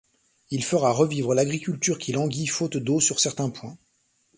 [0.49, 3.77] Il fera revivre l'agriculture qui languit faute d'eau sur certains points.